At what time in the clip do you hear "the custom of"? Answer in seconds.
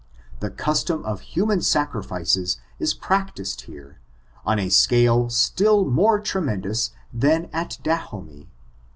0.39-1.21